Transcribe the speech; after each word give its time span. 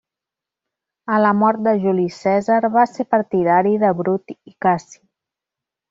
A 1.17 1.19
la 1.23 1.33
mort 1.41 1.61
de 1.67 1.75
Juli 1.85 2.07
Cèsar 2.17 2.59
va 2.79 2.87
ser 2.95 3.07
partidari 3.17 3.79
de 3.87 3.93
Brut 4.03 4.37
i 4.39 4.59
Cassi. 4.69 5.03